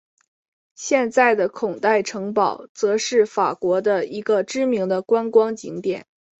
[0.73, 6.07] 现在的孔代城堡则是法国的一个知名的观光景点。